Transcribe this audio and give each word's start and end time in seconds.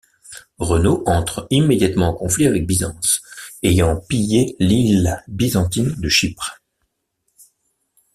Renaud 0.57 1.03
entre 1.05 1.45
immédiatement 1.51 2.07
en 2.09 2.13
conflit 2.15 2.47
avec 2.47 2.65
Byzance, 2.65 3.21
ayant 3.61 3.97
pillé 4.01 4.55
l'île 4.59 5.23
byzantine 5.27 5.93
de 5.95 6.09
Chypre. 6.09 6.59